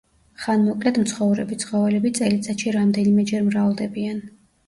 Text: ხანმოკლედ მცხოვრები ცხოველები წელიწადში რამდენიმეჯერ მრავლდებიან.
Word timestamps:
ხანმოკლედ 0.43 0.95
მცხოვრები 1.01 1.57
ცხოველები 1.65 2.13
წელიწადში 2.21 2.73
რამდენიმეჯერ 2.79 3.47
მრავლდებიან. 3.51 4.27